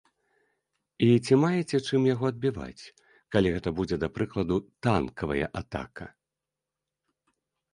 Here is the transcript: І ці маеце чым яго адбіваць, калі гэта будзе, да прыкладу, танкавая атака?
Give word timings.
І 1.07 1.09
ці 1.25 1.33
маеце 1.43 1.77
чым 1.87 2.07
яго 2.13 2.25
адбіваць, 2.33 2.87
калі 3.35 3.47
гэта 3.57 3.69
будзе, 3.81 3.95
да 4.05 4.09
прыкладу, 4.17 4.55
танкавая 4.89 5.47
атака? 5.63 6.05